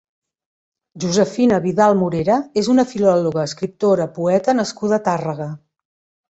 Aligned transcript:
Josefina 1.03 1.59
Vidal 1.65 1.97
Morera 1.99 2.37
és 2.61 2.69
una 2.77 2.85
filòloga, 2.95 3.45
escriptora, 3.51 4.09
poeta 4.17 4.57
nascuda 4.63 4.99
a 4.99 5.01
Tàrrega. 5.11 5.49